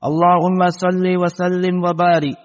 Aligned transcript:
اللهم 0.00 0.60
صل 0.70 1.04
وسلم 1.22 1.74
وبارك 1.84 2.36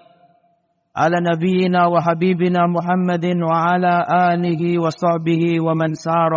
على 0.96 1.16
نبينا 1.30 1.86
وحبيبنا 1.86 2.60
محمد 2.66 3.24
وعلى 3.48 3.94
آله 4.32 4.62
وصحبه 4.82 5.42
ومن 5.60 5.94
سار 5.94 6.32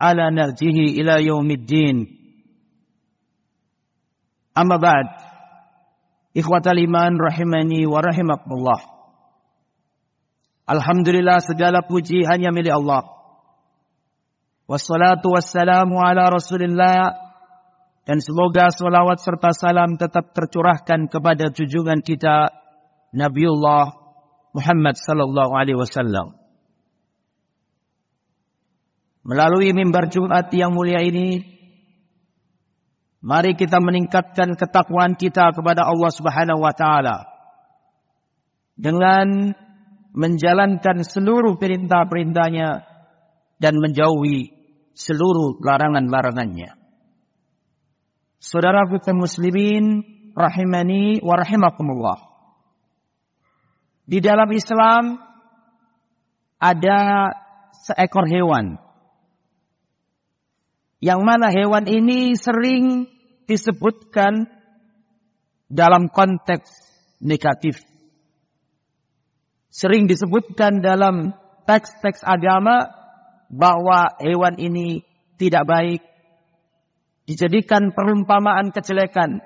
على 0.00 0.24
نهجه 0.30 0.78
إلى 0.98 1.26
يوم 1.26 1.48
الدين 1.50 1.96
أما 4.58 4.76
بعد 4.76 5.06
إخوة 6.38 6.64
الإيمان 6.66 7.12
رحمني 7.20 7.86
ورحمكم 7.86 8.50
الله 8.52 8.80
Alhamdulillah 10.64 11.44
segala 11.44 11.84
puji 11.84 12.24
hanya 12.24 12.48
milik 12.48 12.72
Allah. 12.72 13.04
Wassalatu 14.64 15.28
wassalamu 15.36 16.00
ala 16.00 16.32
rasulillah 16.32 17.12
dan 18.09 18.25
semoga 18.25 18.73
salawat 18.73 19.21
serta 19.21 19.53
salam 19.53 19.93
tetap 19.93 20.33
tercurahkan 20.33 21.13
kepada 21.13 21.53
junjungan 21.53 22.01
kita 22.01 22.49
Nabiullah 23.13 23.93
Muhammad 24.49 24.97
sallallahu 24.97 25.53
alaihi 25.53 25.77
wasallam. 25.77 26.33
Melalui 29.21 29.77
mimbar 29.77 30.09
Jumat 30.09 30.49
yang 30.57 30.73
mulia 30.73 31.05
ini 31.05 31.37
mari 33.21 33.53
kita 33.53 33.77
meningkatkan 33.77 34.57
ketakwaan 34.57 35.13
kita 35.13 35.53
kepada 35.53 35.85
Allah 35.85 36.09
Subhanahu 36.09 36.65
wa 36.65 36.73
taala 36.73 37.29
dengan 38.73 39.53
menjalankan 40.17 41.05
seluruh 41.05 41.61
perintah-perintahnya 41.61 42.89
dan 43.61 43.73
menjauhi 43.77 44.49
seluruh 44.97 45.61
larangan-larangannya. 45.61 46.78
Saudara 48.39 48.87
kita 48.87 49.11
muslimin 49.11 50.03
rahimani 50.31 51.19
wa 51.19 51.35
rahimakumullah. 51.35 52.19
Di 54.09 54.23
dalam 54.23 54.49
Islam 54.49 55.19
ada 56.57 57.29
seekor 57.85 58.25
hewan. 58.25 58.79
Yang 60.99 61.21
mana 61.23 61.47
hewan 61.51 61.87
ini 61.87 62.35
sering 62.35 63.07
disebutkan 63.47 64.47
dalam 65.71 66.11
konteks 66.11 66.67
negatif 67.21 67.79
sering 69.69 70.09
disebutkan 70.09 70.81
dalam 70.81 71.31
teks-teks 71.69 72.25
agama 72.25 72.89
bahwa 73.47 74.17
hewan 74.19 74.57
ini 74.57 75.05
tidak 75.39 75.63
baik, 75.69 76.01
dijadikan 77.29 77.93
perumpamaan 77.93 78.73
kejelekan, 78.73 79.37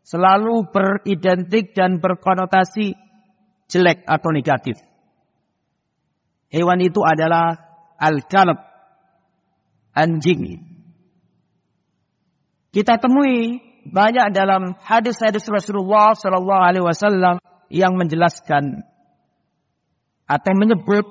selalu 0.00 0.64
beridentik 0.72 1.76
dan 1.76 2.00
berkonotasi 2.00 2.96
jelek 3.68 4.00
atau 4.08 4.32
negatif. 4.32 4.80
Hewan 6.48 6.80
itu 6.80 7.04
adalah 7.04 7.52
al-kalb, 8.00 8.56
anjing. 9.92 10.64
Kita 12.72 12.96
temui 12.96 13.60
banyak 13.92 14.32
dalam 14.32 14.72
hadis-hadis 14.80 15.44
Rasulullah 15.52 16.16
Shallallahu 16.16 16.64
Alaihi 16.64 16.86
Wasallam 16.86 17.36
yang 17.68 17.92
menjelaskan 18.00 18.88
atau 20.24 20.52
menyebut 20.56 21.04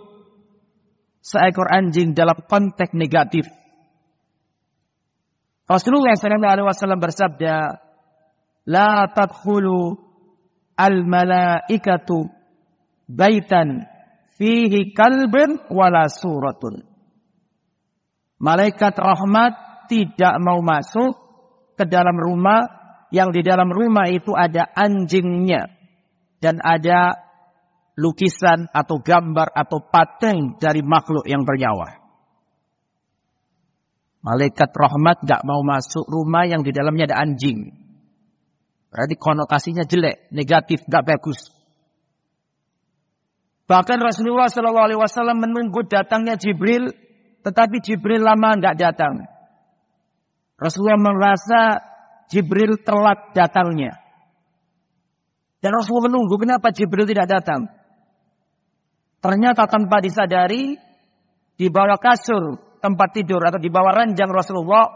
seekor 1.22 1.70
anjing 1.70 2.18
dalam 2.18 2.42
konteks 2.50 2.98
negatif. 2.98 3.46
Rasulullah 5.66 6.14
SAW 6.14 7.02
bersabda, 7.02 7.82
La 8.66 9.10
tadkhulu 9.10 9.98
al-malaikatu 10.78 12.30
baitan 13.10 13.86
fihi 14.38 14.94
kalbun 14.94 15.62
wala. 15.70 16.06
Malaikat 18.36 18.94
rahmat 18.98 19.54
tidak 19.90 20.36
mau 20.42 20.60
masuk 20.62 21.14
ke 21.78 21.86
dalam 21.86 22.18
rumah 22.18 22.66
yang 23.14 23.30
di 23.32 23.42
dalam 23.46 23.70
rumah 23.70 24.10
itu 24.10 24.34
ada 24.34 24.66
anjingnya 24.74 25.72
dan 26.42 26.60
ada 26.62 27.16
lukisan 27.96 28.68
atau 28.76 29.00
gambar 29.00 29.56
atau 29.56 29.80
patung 29.88 30.60
dari 30.60 30.84
makhluk 30.84 31.24
yang 31.26 31.48
bernyawa. 31.48 32.05
Malaikat 34.26 34.74
rahmat 34.74 35.22
gak 35.22 35.46
mau 35.46 35.62
masuk 35.62 36.10
rumah 36.10 36.50
yang 36.50 36.66
di 36.66 36.74
dalamnya 36.74 37.14
ada 37.14 37.22
anjing. 37.22 37.70
Berarti 38.90 39.14
konotasinya 39.22 39.86
jelek, 39.86 40.34
negatif, 40.34 40.82
gak 40.90 41.06
bagus. 41.06 41.54
Bahkan 43.70 44.02
Rasulullah 44.02 44.50
Shallallahu 44.50 44.86
Alaihi 44.90 44.98
Wasallam 44.98 45.46
menunggu 45.46 45.86
datangnya 45.86 46.42
Jibril, 46.42 46.90
tetapi 47.46 47.78
Jibril 47.86 48.26
lama 48.26 48.58
gak 48.58 48.82
datang. 48.82 49.30
Rasulullah 50.58 50.98
merasa 50.98 51.62
Jibril 52.26 52.82
telat 52.82 53.30
datangnya. 53.38 53.94
Dan 55.62 55.70
Rasulullah 55.70 56.10
menunggu 56.10 56.34
kenapa 56.42 56.74
Jibril 56.74 57.06
tidak 57.06 57.30
datang. 57.30 57.70
Ternyata 59.22 59.70
tanpa 59.70 60.02
disadari 60.02 60.82
di 61.54 61.68
bawah 61.70 62.02
kasur 62.02 62.65
tempat 62.86 63.18
tidur 63.18 63.42
atau 63.42 63.58
di 63.58 63.74
bawah 63.74 63.90
ranjang 63.90 64.30
Rasulullah 64.30 64.94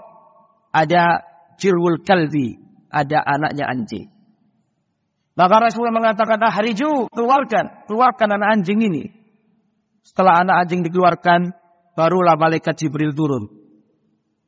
ada 0.69 1.25
jirwul 1.57 2.05
kalbi, 2.05 2.61
ada 2.94 3.25
anaknya 3.25 3.66
anjing. 3.66 4.05
Maka 5.33 5.55
Rasulullah 5.57 5.95
mengatakan, 5.97 6.38
ah 6.45 6.53
hariju, 6.53 7.09
keluarkan, 7.09 7.89
keluarkan 7.89 8.29
anak 8.38 8.49
anjing 8.59 8.85
ini. 8.85 9.09
Setelah 10.05 10.45
anak 10.45 10.67
anjing 10.67 10.85
dikeluarkan, 10.85 11.55
barulah 11.97 12.38
malaikat 12.38 12.78
Jibril 12.78 13.17
turun. 13.17 13.49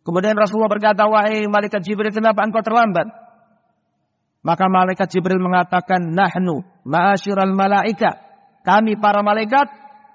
Kemudian 0.06 0.38
Rasulullah 0.38 0.69
berkata, 0.69 1.07
wahai 1.07 1.47
malaikat 1.50 1.81
Jibril, 1.81 2.13
kenapa 2.13 2.44
engkau 2.46 2.62
terlambat? 2.62 3.07
Maka 4.41 4.66
malaikat 4.68 5.07
Jibril 5.09 5.40
mengatakan, 5.40 6.12
nahnu 6.12 6.66
ma'asyiral 6.84 7.53
malaika 7.56 8.19
kami 8.62 8.97
para 8.97 9.25
malaikat 9.25 9.69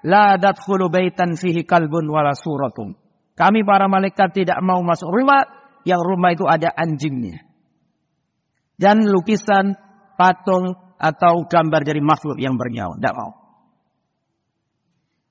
la 0.07 0.35
dadkhulu 0.39 0.87
baitan 0.91 1.35
fihi 1.35 1.63
kalbun 1.67 2.07
wala 2.07 2.31
suratun. 2.35 3.06
Kami 3.37 3.61
para 3.61 3.85
malaikat 3.85 4.33
tidak 4.33 4.57
mau 4.65 4.81
masuk 4.81 5.13
rumah 5.13 5.45
yang 5.85 6.01
rumah 6.01 6.33
itu 6.33 6.43
ada 6.49 6.73
anjingnya. 6.73 7.45
Dan 8.77 9.05
lukisan, 9.05 9.77
patung 10.17 10.73
atau 10.97 11.45
gambar 11.45 11.81
dari 11.85 12.01
makhluk 12.01 12.41
yang 12.41 12.57
bernyawa. 12.57 12.97
Tidak 12.97 13.13
mau. 13.13 13.31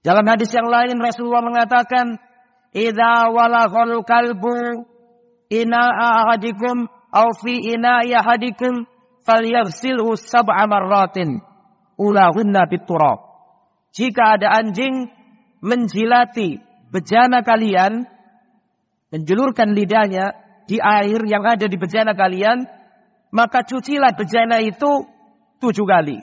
Dalam 0.06 0.22
hadis 0.30 0.54
yang 0.54 0.70
lain 0.70 1.02
Rasulullah 1.02 1.42
mengatakan, 1.42 2.22
"Idza 2.70 3.26
walaghal 3.34 4.06
kalbu 4.06 4.86
ina 5.50 5.82
ahadikum 5.82 6.86
aw 7.10 7.26
fi 7.42 7.74
ina 7.74 8.06
ahadikum 8.06 8.86
falyaghsilhu 9.26 10.14
sab'a 10.14 10.70
marratin." 10.70 11.42
ulahunna 11.96 12.68
biturab. 12.68 13.24
Jika 13.96 14.36
ada 14.36 14.52
anjing 14.60 15.08
menjilati 15.64 16.60
bejana 16.90 17.42
kalian, 17.42 18.06
menjulurkan 19.10 19.74
lidahnya 19.74 20.34
di 20.66 20.82
air 20.82 21.22
yang 21.26 21.46
ada 21.46 21.66
di 21.66 21.76
bejana 21.78 22.12
kalian, 22.18 22.66
maka 23.30 23.62
cucilah 23.62 24.14
bejana 24.14 24.62
itu 24.62 25.06
tujuh 25.62 25.86
kali. 25.86 26.18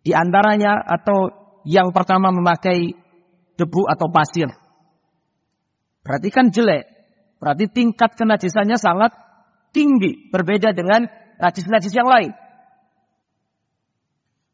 Di 0.00 0.12
antaranya 0.16 0.80
atau 0.80 1.32
yang 1.68 1.92
pertama 1.92 2.32
memakai 2.32 2.96
debu 3.60 3.82
atau 3.84 4.08
pasir. 4.08 4.48
Berarti 6.00 6.28
kan 6.32 6.48
jelek. 6.48 6.88
Berarti 7.36 7.68
tingkat 7.68 8.16
kenajisannya 8.16 8.80
sangat 8.80 9.12
tinggi. 9.72 10.32
Berbeda 10.32 10.72
dengan 10.72 11.04
najis-najis 11.36 11.92
yang 11.92 12.08
lain. 12.08 12.32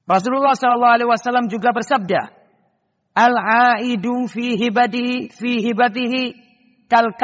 Rasulullah 0.07 0.55
Wasallam 0.55 1.51
juga 1.51 1.75
bersabda, 1.75 2.31
Al-aidu 3.17 4.29
fi 4.29 4.61
hibadihi 4.61 5.33
fi 5.33 5.65
hibatihi 5.65 6.23
kal 6.85 7.17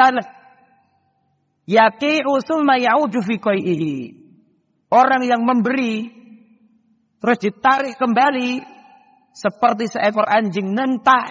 Yaki 1.69 2.25
usul 2.25 2.65
ya'udu 2.65 3.21
fi 3.21 3.37
Orang 4.89 5.21
yang 5.25 5.45
memberi 5.45 6.09
terus 7.21 7.37
ditarik 7.39 7.95
kembali 7.95 8.65
seperti 9.37 9.89
seekor 9.89 10.25
anjing 10.25 10.73
nentah. 10.73 11.29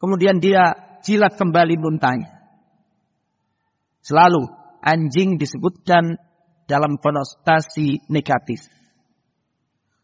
Kemudian 0.00 0.40
dia 0.42 0.98
jilat 1.04 1.36
kembali 1.36 1.76
muntahnya. 1.78 2.28
Selalu 4.02 4.48
anjing 4.82 5.38
disebutkan 5.38 6.18
dalam 6.66 6.98
konotasi 6.98 8.02
negatif. 8.10 8.66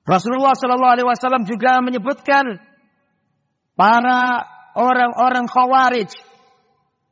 Rasulullah 0.06 0.54
Shallallahu 0.54 0.94
Alaihi 0.94 1.08
Wasallam 1.10 1.44
juga 1.44 1.82
menyebutkan 1.82 2.67
para 3.78 4.42
orang-orang 4.74 5.46
khawarij, 5.46 6.10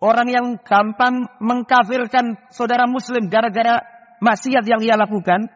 orang 0.03 0.27
yang 0.27 0.47
gampang 0.67 1.31
mengkafirkan 1.39 2.51
saudara 2.51 2.91
muslim 2.91 3.31
gara-gara 3.31 3.87
maksiat 4.19 4.67
yang 4.67 4.83
ia 4.83 4.99
lakukan. 4.99 5.47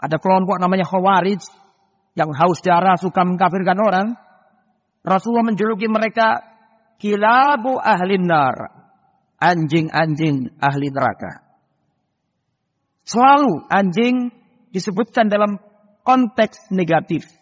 Ada 0.00 0.16
kelompok 0.22 0.62
namanya 0.62 0.86
khawarij 0.86 1.42
yang 2.14 2.30
haus 2.30 2.62
darah 2.62 2.94
suka 2.94 3.26
mengkafirkan 3.26 3.76
orang. 3.76 4.08
Rasulullah 5.02 5.50
menjuluki 5.50 5.90
mereka 5.90 6.40
kilabu 7.02 7.76
ahli 7.76 8.16
nar 8.22 8.56
anjing-anjing 9.40 10.56
ahli 10.60 10.88
neraka. 10.92 11.42
Selalu 13.08 13.66
anjing 13.66 14.30
disebutkan 14.70 15.26
dalam 15.26 15.58
konteks 16.06 16.70
negatif. 16.70 17.39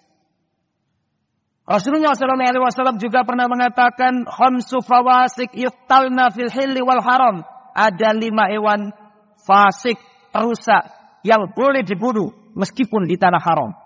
Rasulullah 1.69 2.17
SAW 2.17 2.97
juga 2.97 3.29
pernah 3.29 3.45
mengatakan 3.45 4.25
khamsu 4.25 4.81
fawasik 4.81 5.53
yuftalna 5.53 6.33
fil 6.33 6.49
hilli 6.49 6.81
wal 6.81 7.05
haram. 7.05 7.45
Ada 7.77 8.17
lima 8.17 8.49
hewan 8.49 8.89
fasik 9.45 10.01
rusak 10.33 10.89
yang 11.29 11.53
boleh 11.53 11.85
dibunuh 11.85 12.33
meskipun 12.57 13.05
di 13.05 13.21
tanah 13.21 13.43
haram. 13.45 13.77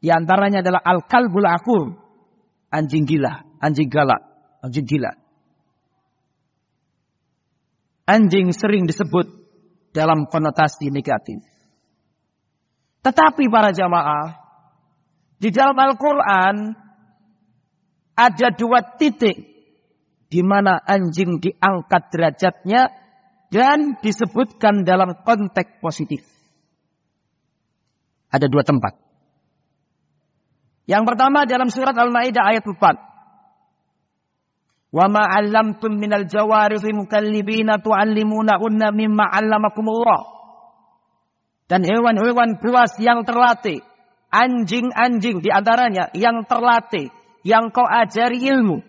Di 0.00 0.08
antaranya 0.08 0.64
adalah 0.64 0.80
al-kalbul 0.80 1.44
akur. 1.44 2.00
Anjing 2.72 3.04
gila, 3.04 3.60
anjing 3.60 3.92
galak, 3.92 4.24
anjing 4.64 4.88
gila 4.88 5.12
anjing 8.06 8.50
sering 8.52 8.84
disebut 8.84 9.28
dalam 9.96 10.26
konotasi 10.26 10.90
negatif. 10.92 11.40
Tetapi 13.02 13.50
para 13.50 13.74
jamaah, 13.74 14.38
di 15.42 15.50
dalam 15.50 15.74
Al-Quran 15.74 16.76
ada 18.16 18.52
dua 18.52 18.96
titik 18.96 19.52
di 20.32 20.40
mana 20.40 20.80
anjing 20.80 21.40
diangkat 21.40 22.02
derajatnya 22.08 22.88
dan 23.52 24.00
disebutkan 24.00 24.88
dalam 24.88 25.12
konteks 25.20 25.76
positif. 25.84 26.24
Ada 28.32 28.48
dua 28.48 28.64
tempat. 28.64 28.96
Yang 30.88 31.04
pertama 31.04 31.44
dalam 31.44 31.68
surat 31.68 31.92
Al-Maidah 31.92 32.48
ayat 32.48 32.64
4. 32.64 33.12
Wa 34.92 35.06
ma 35.08 35.24
'allamtum 35.24 36.00
minal 36.00 36.24
jawarihi 36.24 36.96
mukallibina 36.96 37.76
tu'allimunahunna 37.80 38.88
mimma 38.88 39.24
'allamakumullah. 39.28 40.32
Dan 41.68 41.84
hewan-hewan 41.84 42.60
buas 42.60 42.96
yang 43.00 43.24
terlatih, 43.24 43.80
anjing-anjing 44.32 45.40
di 45.40 45.48
antaranya 45.48 46.08
yang 46.12 46.44
terlatih, 46.44 47.08
yang 47.42 47.70
kau 47.74 47.86
ajari 47.86 48.42
ilmu. 48.42 48.82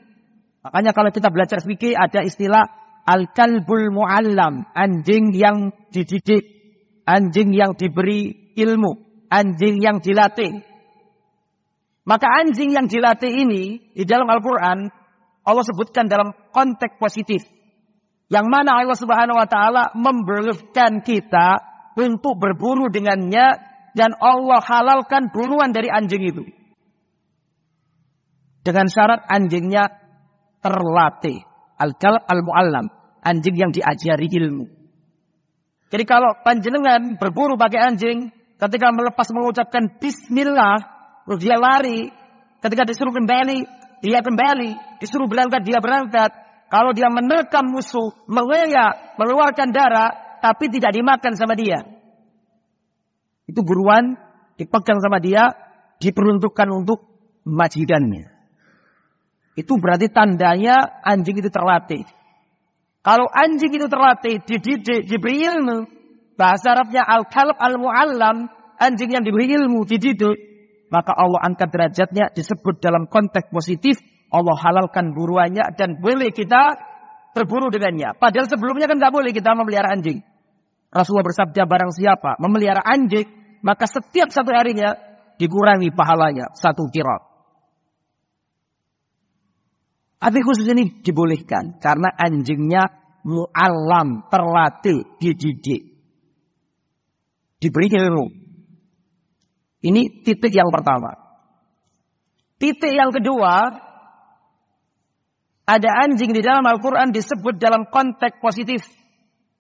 Makanya 0.63 0.95
kalau 0.95 1.11
kita 1.11 1.27
belajar 1.29 1.59
fikih 1.59 1.97
ada 1.97 2.23
istilah 2.23 2.69
al-kalbul 3.03 3.91
mu'allam, 3.91 4.63
anjing 4.71 5.35
yang 5.35 5.75
dididik, 5.91 6.47
anjing 7.03 7.51
yang 7.51 7.75
diberi 7.75 8.53
ilmu, 8.55 9.25
anjing 9.27 9.83
yang 9.83 10.00
dilatih. 10.00 10.63
Maka 12.03 12.27
anjing 12.44 12.75
yang 12.75 12.88
dilatih 12.88 13.31
ini 13.31 13.94
di 13.95 14.03
dalam 14.03 14.27
Al-Quran 14.27 15.03
Allah 15.44 15.63
sebutkan 15.67 16.07
dalam 16.07 16.31
konteks 16.56 16.95
positif. 16.99 17.44
Yang 18.31 18.47
mana 18.47 18.79
Allah 18.79 18.95
Subhanahu 18.95 19.38
wa 19.38 19.47
taala 19.47 19.91
membolehkan 19.91 21.03
kita 21.03 21.59
untuk 21.99 22.39
berburu 22.39 22.88
dengannya 22.88 23.59
dan 23.94 24.15
Allah 24.17 24.63
halalkan 24.63 25.29
buruan 25.29 25.75
dari 25.75 25.91
anjing 25.91 26.23
itu. 26.23 26.44
Dengan 28.63 28.88
syarat 28.88 29.27
anjingnya 29.27 29.92
terlatih. 30.63 31.44
Al-kal 31.75 32.15
al-muallam, 32.15 32.88
anjing 33.19 33.56
yang 33.60 33.71
diajari 33.75 34.31
ilmu. 34.31 34.65
Jadi 35.92 36.04
kalau 36.07 36.31
panjenengan 36.42 37.19
berburu 37.19 37.60
pakai 37.60 37.92
anjing, 37.92 38.31
ketika 38.57 38.89
melepas 38.95 39.27
mengucapkan 39.36 40.00
bismillah, 40.00 40.80
dia 41.38 41.60
lari, 41.60 42.10
ketika 42.63 42.88
disuruh 42.88 43.12
kembali, 43.12 43.60
dia 44.01 44.19
kembali, 44.25 45.00
disuruh 45.04 45.30
berangkat, 45.30 45.62
dia 45.68 45.77
berangkat. 45.83 46.31
Kalau 46.74 46.95
dia 46.98 47.13
menerkam 47.13 47.69
musuh, 47.69 48.09
mengeyak, 48.25 49.19
mengeluarkan 49.21 49.69
darah, 49.69 50.39
tapi 50.42 50.74
tidak 50.74 50.98
dimakan 50.98 51.38
sama 51.38 51.54
dia. 51.54 51.86
Itu 53.45 53.62
buruan, 53.62 54.18
dipegang 54.57 54.98
sama 54.98 55.21
dia, 55.21 55.54
diperuntukkan 56.01 56.68
untuk 56.74 57.06
majikannya. 57.45 58.32
Itu 59.53 59.77
berarti 59.77 60.09
tandanya 60.09 61.01
anjing 61.05 61.38
itu 61.38 61.50
terlatih. 61.53 62.03
Kalau 63.03 63.27
anjing 63.29 63.69
itu 63.75 63.85
terlatih, 63.91 64.41
dididik, 64.47 65.05
diberi 65.05 65.44
ilmu, 65.44 65.85
bahasa 66.39 66.73
Arabnya 66.73 67.03
al-kalb 67.03 67.59
al-mu'allam, 67.59 68.47
anjing 68.79 69.11
yang 69.11 69.21
diberi 69.27 69.51
ilmu, 69.53 69.83
dididik, 69.83 70.39
maka 70.94 71.11
Allah 71.13 71.41
angkat 71.44 71.69
derajatnya 71.73 72.29
disebut 72.31 72.79
dalam 72.79 73.09
konteks 73.09 73.50
positif. 73.50 73.97
Allah 74.33 74.57
halalkan 74.57 75.13
buruannya 75.13 75.77
dan 75.77 76.01
boleh 76.01 76.33
kita 76.33 76.73
berburu 77.33 77.73
dengannya. 77.73 78.13
Padahal 78.17 78.45
sebelumnya 78.45 78.85
kan 78.89 78.97
nggak 79.01 79.13
boleh 79.13 79.33
kita 79.33 79.53
memelihara 79.57 79.94
anjing. 79.94 80.21
Rasulullah 80.94 81.25
bersabda 81.25 81.65
barang 81.65 81.91
siapa 81.97 82.38
memelihara 82.38 82.85
anjing, 82.85 83.25
maka 83.65 83.89
setiap 83.89 84.29
satu 84.29 84.53
harinya 84.53 84.94
dikurangi 85.41 85.89
pahalanya 85.89 86.53
satu 86.53 86.85
kirat. 86.94 87.32
Tapi 90.23 90.39
khusus 90.39 90.63
ini 90.71 91.03
dibolehkan 91.03 91.83
karena 91.83 92.07
anjingnya 92.15 92.87
mu'alam, 93.27 94.31
terlatih, 94.31 95.19
dididik. 95.19 95.99
Diberi 97.59 97.91
ilmu. 97.91 98.31
Ini 99.83 100.23
titik 100.23 100.56
yang 100.56 100.71
pertama. 100.71 101.11
Titik 102.56 102.95
yang 102.95 103.11
kedua, 103.11 103.68
ada 105.68 105.89
anjing 106.07 106.31
di 106.31 106.39
dalam 106.39 106.63
Al-Quran 106.63 107.11
disebut 107.11 107.59
dalam 107.59 107.92
konteks 107.92 108.39
positif. 108.39 108.87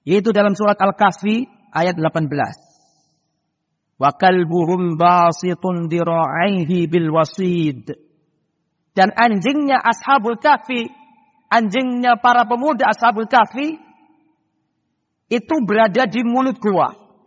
Yaitu 0.07 0.31
dalam 0.31 0.55
surat 0.55 0.79
Al-Kahfi 0.79 1.43
ayat 1.75 1.99
18. 1.99 3.99
Wa 3.99 4.15
kalbuhum 4.15 4.95
basitun 4.95 5.91
dira'aihi 5.91 6.87
bil 6.87 7.11
wasid. 7.11 8.02
Dan 8.93 9.09
anjingnya 9.13 9.81
Ashabul 9.81 10.37
Kahfi, 10.37 10.89
anjingnya 11.49 12.17
para 12.21 12.45
pemuda 12.45 12.93
Ashabul 12.93 13.25
Kahfi, 13.25 13.77
itu 15.33 15.55
berada 15.65 16.05
di 16.05 16.21
mulut 16.21 16.61
gua. 16.61 17.02